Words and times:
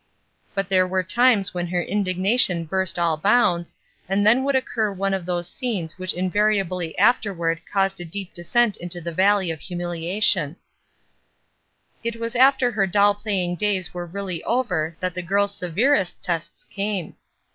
But 0.55 0.67
there 0.69 0.87
were 0.87 1.03
times 1.03 1.53
when 1.53 1.67
her 1.67 1.83
indignation 1.83 2.65
burst 2.65 2.97
all 2.97 3.17
bounds, 3.17 3.75
and 4.09 4.25
then 4.25 4.43
would 4.43 4.55
occur 4.55 4.91
one 4.91 5.13
of 5.13 5.27
those 5.27 5.47
scenes 5.47 5.99
which 5.99 6.15
invariably 6.15 6.97
afterward 6.97 7.61
caused 7.71 8.01
a 8.01 8.03
deep 8.03 8.33
descent 8.33 8.77
into 8.77 8.99
the 8.99 9.11
valley 9.11 9.51
of 9.51 9.59
humiliation. 9.59 10.55
42 12.01 12.07
ESTER 12.07 12.07
RIED'S 12.07 12.13
NAMESAKE 12.15 12.15
It 12.15 12.19
was 12.19 12.35
after 12.47 12.71
her 12.71 12.87
doll 12.87 13.13
playing 13.13 13.55
days 13.57 13.93
were 13.93 14.05
really 14.07 14.43
over 14.43 14.97
that 15.01 15.13
the 15.13 15.21
girl's 15.21 15.53
severest 15.55 16.19
tests 16.23 16.63
came. 16.63 17.13